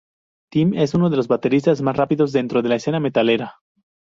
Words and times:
Tim 0.55 0.71
es 0.85 0.95
un 0.95 1.05
de 1.11 1.15
los 1.15 1.27
bateristas 1.27 1.83
más 1.83 1.95
rápidos 1.95 2.31
dentro 2.33 2.63
de 2.63 2.69
la 2.69 2.75
escena 2.77 2.99
metalera. 2.99 3.59